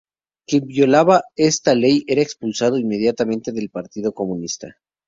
[0.47, 4.77] Quien violaba esta ley era expulsado inmediatamente del partido comunista.